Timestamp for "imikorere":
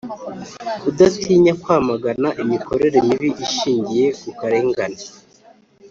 2.43-2.97